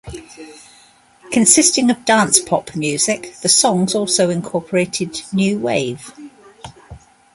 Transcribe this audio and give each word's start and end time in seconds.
Consisting 1.31 1.91
of 1.91 2.05
dance-pop 2.05 2.75
music, 2.75 3.35
the 3.43 3.47
songs 3.49 3.93
also 3.93 4.31
incorporated 4.31 5.21
new 5.31 5.59
wave. 5.59 6.11